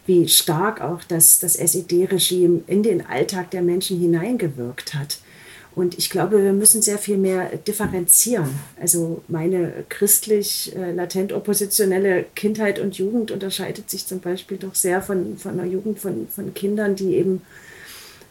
[0.04, 5.20] wie stark auch das, das SED-Regime in den Alltag der Menschen hineingewirkt hat.
[5.74, 8.48] Und ich glaube, wir müssen sehr viel mehr differenzieren.
[8.80, 15.02] Also meine christlich äh, latent oppositionelle Kindheit und Jugend unterscheidet sich zum Beispiel doch sehr
[15.02, 17.42] von, von einer Jugend von, von Kindern, die eben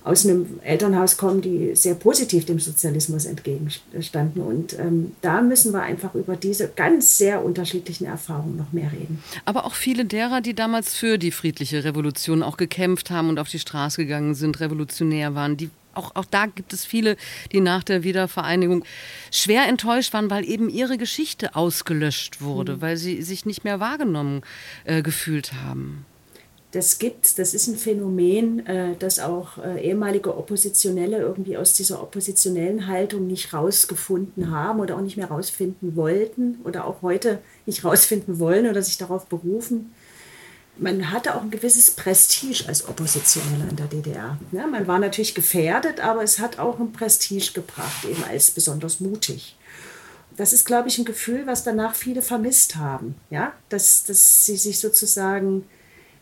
[0.03, 4.41] aus einem Elternhaus kommen, die sehr positiv dem Sozialismus entgegenstanden.
[4.41, 9.23] Und ähm, da müssen wir einfach über diese ganz sehr unterschiedlichen Erfahrungen noch mehr reden.
[9.45, 13.47] Aber auch viele derer, die damals für die friedliche Revolution auch gekämpft haben und auf
[13.47, 17.17] die Straße gegangen sind, revolutionär waren, die auch, auch da gibt es viele,
[17.51, 18.84] die nach der Wiedervereinigung
[19.32, 22.82] schwer enttäuscht waren, weil eben ihre Geschichte ausgelöscht wurde, mhm.
[22.82, 24.41] weil sie sich nicht mehr wahrgenommen
[24.86, 26.06] äh, gefühlt haben.
[26.73, 32.01] Das gibt's, das ist ein Phänomen, äh, dass auch äh, ehemalige Oppositionelle irgendwie aus dieser
[32.01, 37.86] oppositionellen Haltung nicht rausgefunden haben oder auch nicht mehr rausfinden wollten oder auch heute nicht
[37.86, 39.91] rausfinden wollen oder sich darauf berufen
[40.77, 44.38] man hatte auch ein gewisses Prestige als Oppositioneller in der DDR.
[44.51, 48.99] Ja, man war natürlich gefährdet, aber es hat auch ein Prestige gebracht, eben als besonders
[48.99, 49.55] mutig.
[50.36, 53.15] Das ist, glaube ich, ein Gefühl, was danach viele vermisst haben.
[53.29, 53.53] Ja?
[53.69, 55.63] Dass, dass sie sich sozusagen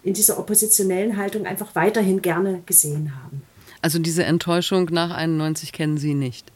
[0.04, 3.44] in dieser oppositionellen Haltung einfach weiterhin gerne gesehen haben.
[3.82, 6.52] Also diese Enttäuschung nach 91 kennen Sie nicht?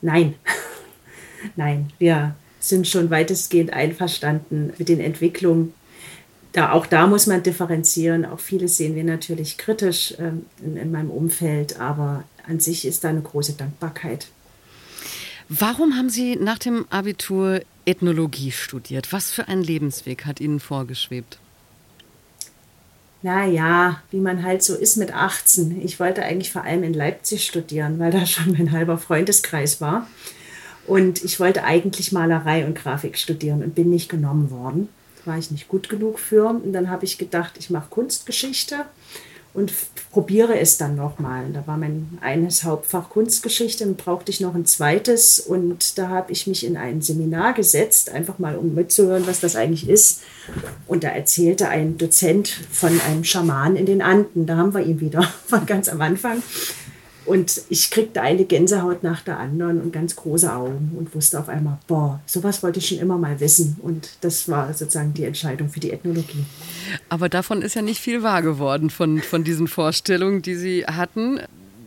[0.00, 0.34] Nein,
[1.56, 5.74] nein, wir sind schon weitestgehend einverstanden mit den Entwicklungen
[6.56, 8.24] da, auch da muss man differenzieren.
[8.24, 13.04] Auch vieles sehen wir natürlich kritisch ähm, in, in meinem Umfeld, aber an sich ist
[13.04, 14.28] da eine große Dankbarkeit.
[15.50, 19.12] Warum haben Sie nach dem Abitur Ethnologie studiert?
[19.12, 21.38] Was für ein Lebensweg hat Ihnen vorgeschwebt?
[23.20, 25.82] Naja, wie man halt so ist mit 18.
[25.82, 30.06] Ich wollte eigentlich vor allem in Leipzig studieren, weil da schon mein halber Freundeskreis war.
[30.86, 34.88] Und ich wollte eigentlich Malerei und Grafik studieren und bin nicht genommen worden
[35.26, 36.46] war ich nicht gut genug für.
[36.46, 38.84] Und dann habe ich gedacht, ich mache Kunstgeschichte
[39.56, 39.72] und
[40.10, 41.46] probiere es dann nochmal.
[41.52, 45.40] Da war mein eines Hauptfach Kunstgeschichte und brauchte ich noch ein zweites.
[45.40, 49.56] Und da habe ich mich in ein Seminar gesetzt, einfach mal um mitzuhören, was das
[49.56, 50.20] eigentlich ist.
[50.86, 54.44] Und da erzählte ein Dozent von einem Schaman in den Anden.
[54.44, 56.42] Da haben wir ihn wieder von ganz am Anfang.
[57.26, 61.48] Und ich kriegte eine Gänsehaut nach der anderen und ganz große Augen und wusste auf
[61.48, 63.76] einmal, boah, sowas wollte ich schon immer mal wissen.
[63.82, 66.44] Und das war sozusagen die Entscheidung für die Ethnologie.
[67.08, 71.40] Aber davon ist ja nicht viel wahr geworden, von, von diesen Vorstellungen, die Sie hatten.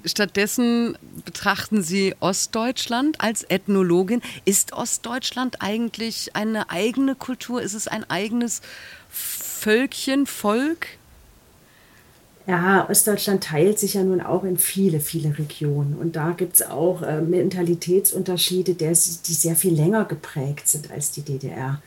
[0.05, 4.21] Stattdessen betrachten Sie Ostdeutschland als Ethnologin.
[4.45, 7.61] Ist Ostdeutschland eigentlich eine eigene Kultur?
[7.61, 8.61] Ist es ein eigenes
[9.09, 10.98] Völkchen, Volk?
[12.49, 15.93] Ja, Ostdeutschland teilt sich ja nun auch in viele, viele Regionen.
[15.93, 21.11] Und da gibt es auch äh, Mentalitätsunterschiede, der, die sehr viel länger geprägt sind als
[21.11, 21.79] die DDR.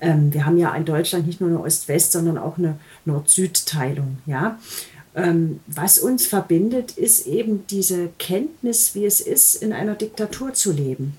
[0.00, 4.18] Ähm, wir haben ja in Deutschland nicht nur eine Ost-West, sondern auch eine Nord-Süd-Teilung.
[4.26, 4.58] Ja?
[5.14, 10.72] Ähm, was uns verbindet, ist eben diese Kenntnis, wie es ist, in einer Diktatur zu
[10.72, 11.16] leben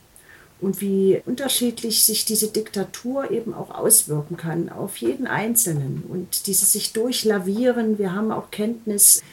[0.61, 6.73] und wie unterschiedlich sich diese Diktatur eben auch auswirken kann auf jeden Einzelnen und dieses
[6.73, 7.97] sich durchlavieren.
[7.97, 9.23] Wir haben auch Kenntnis,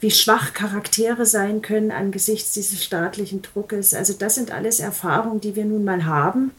[0.00, 3.92] wie schwach Charaktere sein können angesichts dieses staatlichen Druckes.
[3.92, 6.52] Also das sind alles Erfahrungen, die wir nun mal haben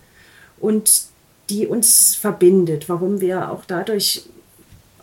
[0.59, 1.05] und
[1.49, 4.23] die uns verbindet, warum wir auch dadurch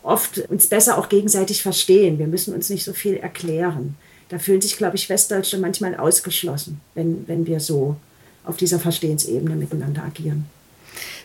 [0.01, 2.19] oft uns besser auch gegenseitig verstehen.
[2.19, 3.95] Wir müssen uns nicht so viel erklären.
[4.29, 7.97] Da fühlen sich, glaube ich, Westdeutsche manchmal ausgeschlossen, wenn, wenn wir so
[8.43, 10.45] auf dieser Verstehensebene miteinander agieren.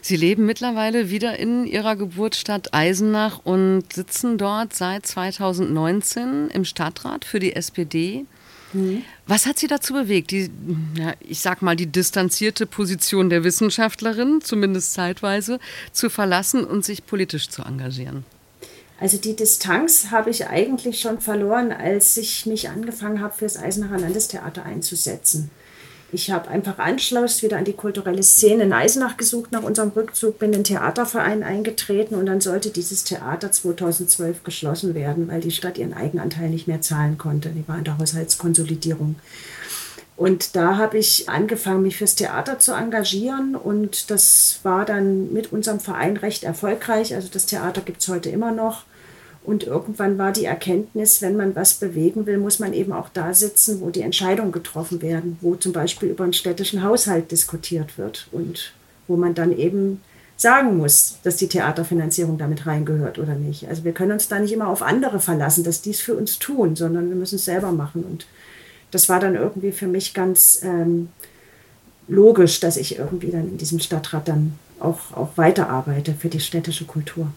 [0.01, 7.25] Sie leben mittlerweile wieder in Ihrer Geburtsstadt Eisenach und sitzen dort seit 2019 im Stadtrat
[7.25, 8.27] für die SPD.
[8.75, 9.03] Mhm.
[9.27, 10.51] Was hat Sie dazu bewegt, die,
[10.99, 15.59] ja, ich sag mal, die distanzierte Position der Wissenschaftlerin, zumindest zeitweise,
[15.93, 18.25] zu verlassen und sich politisch zu engagieren?
[19.01, 23.57] Also die Distanz habe ich eigentlich schon verloren, als ich mich angefangen habe, für das
[23.57, 25.51] Eisenacher Landestheater einzusetzen.
[26.15, 30.39] Ich habe einfach Anschluss wieder an die kulturelle Szene in Eisenach gesucht nach unserem Rückzug,
[30.39, 35.51] bin in den Theaterverein eingetreten und dann sollte dieses Theater 2012 geschlossen werden, weil die
[35.51, 37.49] Stadt ihren Eigenanteil nicht mehr zahlen konnte.
[37.49, 39.17] Die war in der Haushaltskonsolidierung.
[40.17, 45.53] Und da habe ich angefangen, mich fürs Theater zu engagieren und das war dann mit
[45.53, 47.13] unserem Verein recht erfolgreich.
[47.13, 48.85] Also das Theater gibt es heute immer noch.
[49.45, 53.35] Und irgendwann war die Erkenntnis, wenn man was bewegen will, muss man eben auch da
[53.35, 58.27] sitzen, wo die Entscheidungen getroffen werden, wo zum Beispiel über einen städtischen Haushalt diskutiert wird
[58.33, 58.73] und
[59.07, 60.01] wo man dann eben
[60.37, 63.69] sagen muss, dass die Theaterfinanzierung damit reingehört oder nicht.
[63.69, 66.39] Also wir können uns da nicht immer auf andere verlassen, dass die es für uns
[66.39, 68.03] tun, sondern wir müssen es selber machen.
[68.03, 68.27] Und
[68.91, 71.09] das war dann irgendwie für mich ganz ähm,
[72.09, 76.87] logisch, dass ich irgendwie dann in diesem Stadtrat dann auch, auch weiterarbeite für die städtische
[76.87, 77.29] Kultur.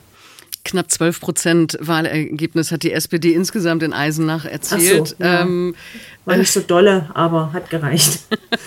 [0.67, 5.09] Knapp 12 Prozent Wahlergebnis hat die SPD insgesamt in Eisenach erzielt.
[5.09, 5.41] So, ja.
[5.41, 5.75] ähm,
[6.25, 8.19] War nicht so dolle, aber hat gereicht.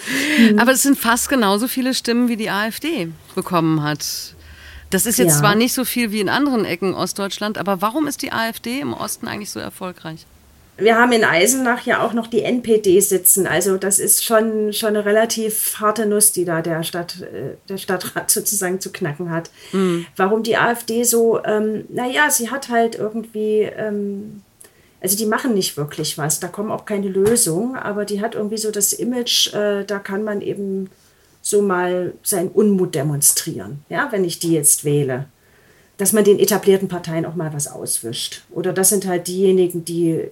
[0.57, 4.35] aber es sind fast genauso viele Stimmen, wie die AfD bekommen hat.
[4.89, 5.39] Das ist jetzt ja.
[5.41, 8.95] zwar nicht so viel wie in anderen Ecken Ostdeutschland, aber warum ist die AfD im
[8.95, 10.27] Osten eigentlich so erfolgreich?
[10.81, 13.47] Wir haben in Eisenach ja auch noch die NPD sitzen.
[13.47, 17.77] Also das ist schon, schon eine relativ harte Nuss, die da der, Stadt, äh, der
[17.77, 19.51] Stadtrat sozusagen zu knacken hat.
[19.73, 20.07] Mhm.
[20.16, 24.43] Warum die AfD so, ähm, naja, sie hat halt irgendwie, ähm,
[25.01, 28.59] also die machen nicht wirklich was, da kommen auch keine Lösungen, aber die hat irgendwie
[28.59, 30.90] so das Image, äh, da kann man eben
[31.43, 35.27] so mal seinen Unmut demonstrieren, ja, wenn ich die jetzt wähle
[36.01, 38.43] dass man den etablierten Parteien auch mal was auswischt.
[38.51, 40.29] Oder das sind halt diejenigen, die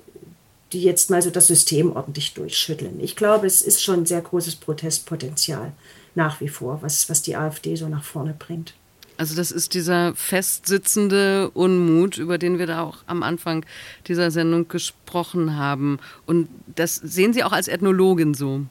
[0.72, 3.00] die jetzt mal so das System ordentlich durchschütteln.
[3.00, 5.72] Ich glaube, es ist schon ein sehr großes Protestpotenzial
[6.14, 8.74] nach wie vor, was, was die AfD so nach vorne bringt.
[9.16, 13.66] Also das ist dieser festsitzende Unmut, über den wir da auch am Anfang
[14.06, 15.98] dieser Sendung gesprochen haben.
[16.24, 18.66] Und das sehen Sie auch als Ethnologin so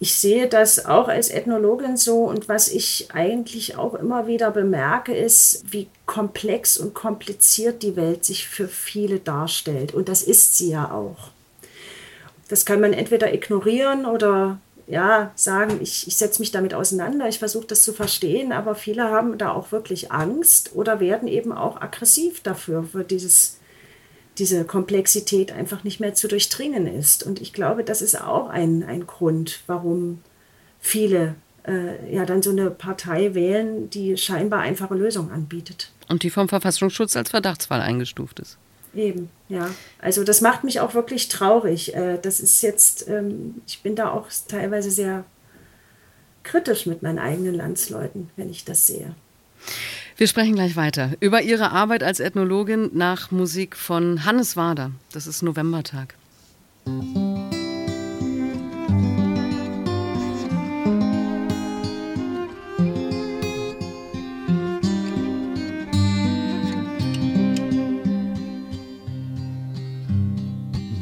[0.00, 5.14] ich sehe das auch als Ethnologin so und was ich eigentlich auch immer wieder bemerke,
[5.14, 9.94] ist, wie komplex und kompliziert die Welt sich für viele darstellt.
[9.94, 11.30] Und das ist sie ja auch.
[12.48, 17.40] Das kann man entweder ignorieren oder ja, sagen, ich, ich setze mich damit auseinander, ich
[17.40, 21.80] versuche das zu verstehen, aber viele haben da auch wirklich Angst oder werden eben auch
[21.80, 23.57] aggressiv dafür, für dieses
[24.38, 27.24] diese Komplexität einfach nicht mehr zu durchdringen ist.
[27.24, 30.20] Und ich glaube, das ist auch ein, ein Grund, warum
[30.80, 31.34] viele
[31.66, 35.92] äh, ja dann so eine Partei wählen, die scheinbar einfache Lösungen anbietet.
[36.08, 38.58] Und die vom Verfassungsschutz als Verdachtsfall eingestuft ist.
[38.94, 39.68] Eben, ja.
[40.00, 41.94] Also das macht mich auch wirklich traurig.
[41.94, 45.24] Äh, das ist jetzt, ähm, ich bin da auch teilweise sehr
[46.42, 49.14] kritisch mit meinen eigenen Landsleuten, wenn ich das sehe.
[50.18, 54.90] Wir sprechen gleich weiter über Ihre Arbeit als Ethnologin nach Musik von Hannes Wader.
[55.12, 56.16] Das ist Novembertag.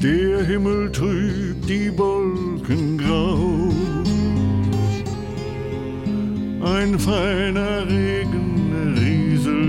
[0.02, 3.72] Der Himmel trüb, die Wolken grau.
[6.62, 8.35] Ein feiner Regen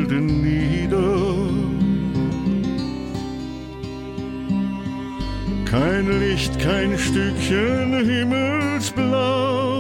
[0.08, 1.36] rieselte nieder.
[5.66, 9.76] Kein Licht, kein Stückchen Himmelsblau.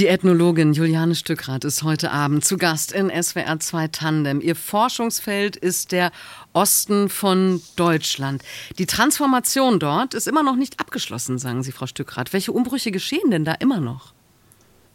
[0.10, 4.42] Ethnologin Juliane Stückrath ist heute Abend zu Gast in SWR 2 Tandem.
[4.42, 6.12] Ihr Forschungsfeld ist der
[6.52, 8.42] Osten von Deutschland.
[8.80, 12.34] Die Transformation dort ist immer noch nicht abgeschlossen, sagen Sie, Frau Stückrath.
[12.34, 14.14] Welche Umbrüche geschehen denn da immer noch?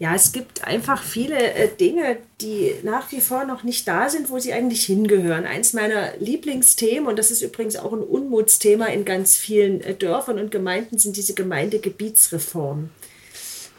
[0.01, 4.31] Ja, es gibt einfach viele äh, Dinge, die nach wie vor noch nicht da sind,
[4.31, 5.47] wo sie eigentlich hingehören.
[5.47, 10.41] Eins meiner Lieblingsthemen, und das ist übrigens auch ein Unmutsthema in ganz vielen äh, Dörfern
[10.41, 12.91] und Gemeinden, sind diese Gemeindegebietsreformen.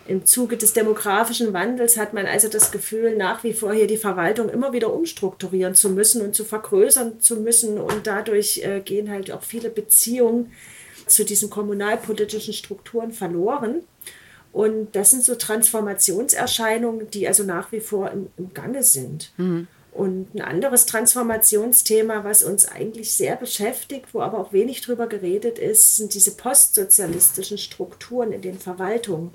[0.07, 3.97] Im Zuge des demografischen Wandels hat man also das Gefühl, nach wie vor hier die
[3.97, 7.79] Verwaltung immer wieder umstrukturieren zu müssen und zu vergrößern zu müssen.
[7.79, 10.51] Und dadurch äh, gehen halt auch viele Beziehungen
[11.07, 13.81] zu diesen kommunalpolitischen Strukturen verloren.
[14.51, 19.33] Und das sind so Transformationserscheinungen, die also nach wie vor im, im Gange sind.
[19.37, 19.67] Mhm.
[19.91, 25.57] Und ein anderes Transformationsthema, was uns eigentlich sehr beschäftigt, wo aber auch wenig drüber geredet
[25.57, 29.31] ist, sind diese postsozialistischen Strukturen in den Verwaltungen.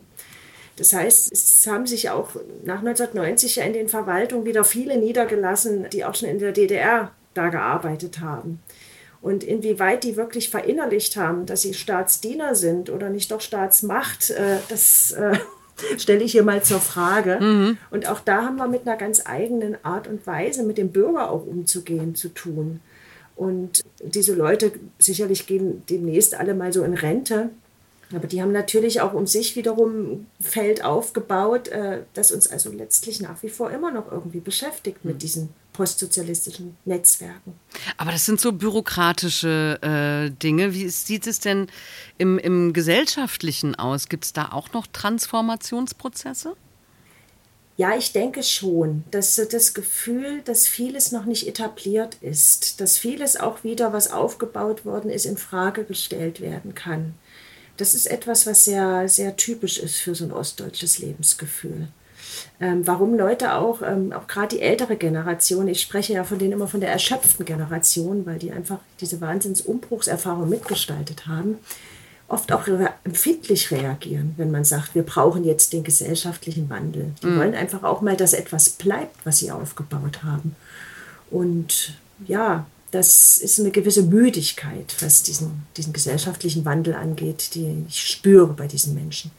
[0.81, 2.31] Das heißt, es haben sich auch
[2.65, 7.51] nach 1990 in den Verwaltungen wieder viele niedergelassen, die auch schon in der DDR da
[7.51, 8.61] gearbeitet haben.
[9.21, 14.57] Und inwieweit die wirklich verinnerlicht haben, dass sie Staatsdiener sind oder nicht doch Staatsmacht, äh,
[14.71, 15.39] das äh,
[15.99, 17.39] stelle ich hier mal zur Frage.
[17.41, 17.77] Mhm.
[17.91, 21.31] Und auch da haben wir mit einer ganz eigenen Art und Weise, mit dem Bürger
[21.31, 22.81] auch umzugehen, zu tun.
[23.37, 27.51] Und diese Leute sicherlich gehen demnächst alle mal so in Rente.
[28.13, 32.73] Aber die haben natürlich auch um sich wiederum ein Feld aufgebaut, äh, das uns also
[32.73, 35.19] letztlich nach wie vor immer noch irgendwie beschäftigt mit hm.
[35.19, 37.55] diesen postsozialistischen Netzwerken.
[37.97, 40.75] Aber das sind so bürokratische äh, Dinge.
[40.75, 41.69] Wie sieht es denn
[42.19, 44.09] im, im Gesellschaftlichen aus?
[44.09, 46.57] Gibt es da auch noch Transformationsprozesse?
[47.77, 53.39] Ja, ich denke schon, dass das Gefühl, dass vieles noch nicht etabliert ist, dass vieles
[53.39, 57.15] auch wieder, was aufgebaut worden ist, in Frage gestellt werden kann.
[57.77, 61.89] Das ist etwas, was sehr, sehr typisch ist für so ein ostdeutsches Lebensgefühl.
[62.61, 66.53] Ähm, warum Leute auch, ähm, auch gerade die ältere Generation, ich spreche ja von denen
[66.53, 71.59] immer von der erschöpften Generation, weil die einfach diese Wahnsinnsumbruchserfahrung mitgestaltet haben,
[72.29, 77.13] oft auch re empfindlich reagieren, wenn man sagt, wir brauchen jetzt den gesellschaftlichen Wandel.
[77.23, 77.39] Die mhm.
[77.39, 80.55] wollen einfach auch mal, dass etwas bleibt, was sie aufgebaut haben.
[81.31, 81.95] Und
[82.27, 88.49] ja, das ist eine gewisse Müdigkeit, was diesen, diesen gesellschaftlichen Wandel angeht, die ich spüre
[88.49, 89.31] bei diesen Menschen.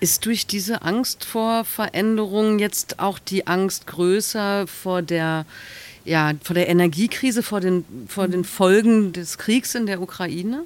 [0.00, 5.46] Ist durch diese Angst vor Veränderungen jetzt auch die Angst größer vor der,
[6.04, 10.64] ja, vor der Energiekrise, vor den, vor den Folgen des Kriegs in der Ukraine?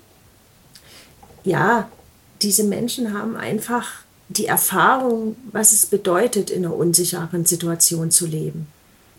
[1.44, 1.88] Ja,
[2.42, 3.86] diese Menschen haben einfach
[4.28, 8.66] die Erfahrung, was es bedeutet, in einer unsicheren Situation zu leben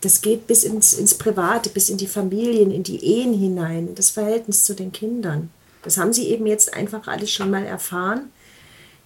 [0.00, 4.10] das geht bis ins, ins Private, bis in die Familien, in die Ehen hinein, das
[4.10, 5.50] Verhältnis zu den Kindern.
[5.82, 8.30] Das haben sie eben jetzt einfach alles schon mal erfahren.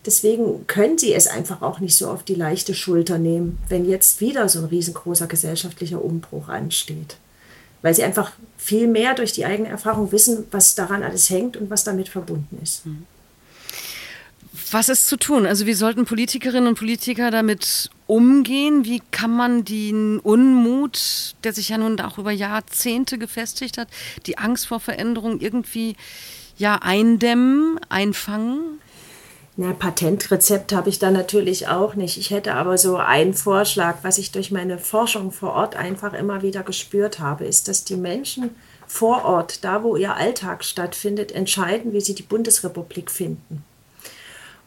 [0.05, 4.21] Deswegen können sie es einfach auch nicht so auf die leichte Schulter nehmen, wenn jetzt
[4.21, 7.17] wieder so ein riesengroßer gesellschaftlicher Umbruch ansteht.
[7.83, 11.71] Weil sie einfach viel mehr durch die eigene Erfahrung wissen, was daran alles hängt und
[11.71, 12.85] was damit verbunden ist.
[12.85, 13.07] Mhm.
[14.71, 15.47] Was ist zu tun?
[15.47, 18.85] Also wie sollten Politikerinnen und Politiker damit umgehen?
[18.85, 23.89] Wie kann man den Unmut, der sich ja nun auch über Jahrzehnte gefestigt hat,
[24.27, 25.97] die Angst vor Veränderung irgendwie
[26.59, 28.79] ja eindämmen, einfangen?
[29.57, 32.19] Na, Patentrezept habe ich da natürlich auch nicht.
[32.19, 36.43] Ich hätte aber so einen Vorschlag, was ich durch meine Forschung vor Ort einfach immer
[36.43, 38.51] wieder gespürt habe, ist, dass die Menschen
[38.87, 43.65] vor Ort, da wo ihr Alltag stattfindet, entscheiden, wie sie die Bundesrepublik finden.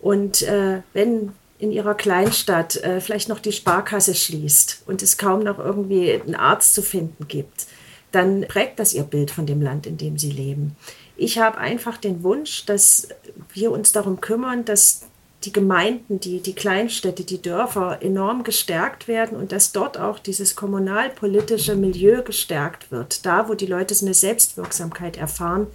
[0.05, 5.39] Und äh, wenn in ihrer Kleinstadt äh, vielleicht noch die Sparkasse schließt und es kaum
[5.39, 7.65] noch irgendwie einen Arzt zu finden gibt,
[8.11, 10.75] dann prägt das ihr Bild von dem Land, in dem sie leben.
[11.17, 13.07] Ich habe einfach den Wunsch, dass
[13.51, 15.07] wir uns darum kümmern, dass
[15.43, 20.55] die Gemeinden, die, die Kleinstädte, die Dörfer enorm gestärkt werden und dass dort auch dieses
[20.55, 25.65] kommunalpolitische Milieu gestärkt wird, da wo die Leute so eine Selbstwirksamkeit erfahren.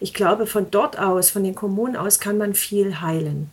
[0.00, 3.52] Ich glaube, von dort aus, von den Kommunen aus, kann man viel heilen.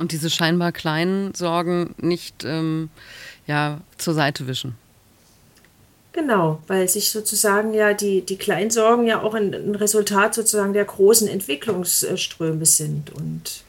[0.00, 2.88] Und diese scheinbar kleinen Sorgen nicht ähm,
[3.46, 4.74] ja, zur Seite wischen.
[6.12, 10.86] Genau, weil sich sozusagen ja die, die Kleinsorgen ja auch ein, ein Resultat sozusagen der
[10.86, 13.10] großen Entwicklungsströme sind.
[13.10, 13.62] Und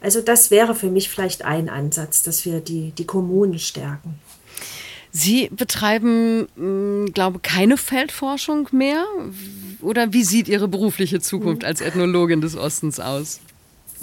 [0.00, 4.20] also das wäre für mich vielleicht ein Ansatz, dass wir die, die Kommunen stärken.
[5.10, 9.04] Sie betreiben, hm, glaube ich, keine Feldforschung mehr?
[9.80, 13.40] Oder wie sieht Ihre berufliche Zukunft als Ethnologin des Ostens aus?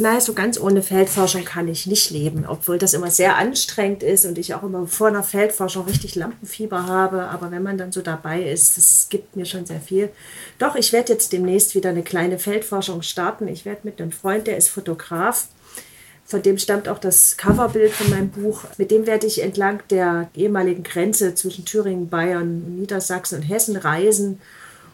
[0.02, 4.24] Nein, so ganz ohne Feldforschung kann ich nicht leben, obwohl das immer sehr anstrengend ist
[4.26, 7.24] und ich auch immer vor einer Feldforschung richtig Lampenfieber habe.
[7.24, 10.10] Aber wenn man dann so dabei ist, das gibt mir schon sehr viel.
[10.58, 13.50] Doch, ich werde jetzt demnächst wieder eine kleine Feldforschung starten.
[13.50, 15.50] Ich werde mit einem Freund, der ist Fotograf,
[16.24, 18.64] von dem stammt auch das Coverbild von meinem Buch.
[18.78, 24.40] Mit dem werde ich entlang der ehemaligen Grenze zwischen Thüringen, Bayern, Niedersachsen und Hessen reisen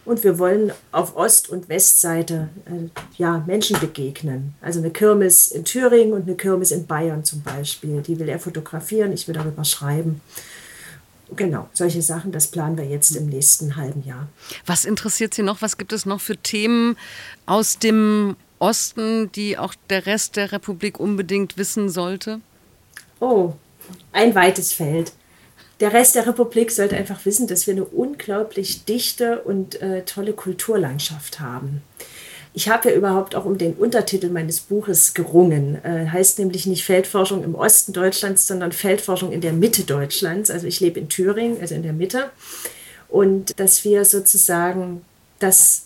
[0.05, 4.53] und wir wollen auf Ost- und Westseite äh, ja, Menschen begegnen.
[4.61, 8.01] Also eine Kirmes in Thüringen und eine Kirmes in Bayern zum Beispiel.
[8.01, 10.21] Die will er fotografieren, ich will darüber schreiben.
[11.35, 14.27] Genau, solche Sachen, das planen wir jetzt im nächsten halben Jahr.
[14.67, 15.63] Was interessiert Sie noch?
[15.63, 16.97] Was gibt es noch für Themen
[17.47, 22.41] aus dem Osten, die auch der Rest der Republik unbedingt wissen sollte?
[23.19, 23.53] Oh,
[24.11, 25.13] ein weites Feld
[25.79, 30.33] der Rest der Republik sollte einfach wissen, dass wir eine unglaublich dichte und äh, tolle
[30.33, 31.81] Kulturlandschaft haben.
[32.53, 35.83] Ich habe ja überhaupt auch um den Untertitel meines Buches gerungen.
[35.83, 40.49] Äh, heißt nämlich nicht Feldforschung im Osten Deutschlands, sondern Feldforschung in der Mitte Deutschlands.
[40.49, 42.29] Also ich lebe in Thüringen, also in der Mitte.
[43.09, 45.03] Und dass wir sozusagen
[45.39, 45.84] das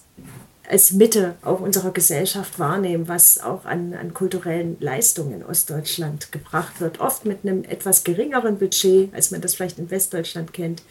[0.70, 6.80] als Mitte auch unserer Gesellschaft wahrnehmen, was auch an, an kulturellen Leistungen in Ostdeutschland gebracht
[6.80, 7.00] wird.
[7.00, 10.84] Oft mit einem etwas geringeren Budget, als man das vielleicht in Westdeutschland kennt.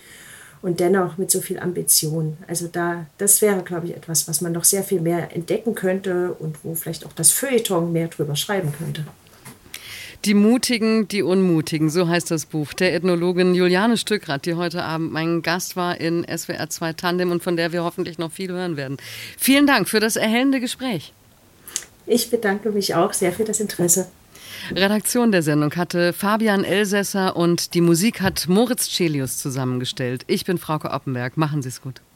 [0.61, 2.37] Und dennoch mit so viel Ambition.
[2.49, 6.33] Also da, das wäre, glaube ich, etwas, was man noch sehr viel mehr entdecken könnte
[6.33, 9.05] und wo vielleicht auch das Feuilleton mehr drüber schreiben könnte.
[10.25, 15.13] Die Mutigen, die Unmutigen, so heißt das Buch der Ethnologin Juliane Stückrath, die heute Abend
[15.13, 18.77] mein Gast war in SWR 2 Tandem und von der wir hoffentlich noch viel hören
[18.77, 18.97] werden.
[19.39, 21.13] Vielen Dank für das erhellende Gespräch.
[22.07, 24.09] Ich bedanke mich auch sehr für das Interesse.
[24.75, 30.25] Redaktion der Sendung hatte Fabian Elsässer und die Musik hat Moritz Celius zusammengestellt.
[30.27, 31.37] Ich bin Frauke Oppenberg.
[31.37, 32.01] Machen Sie es gut.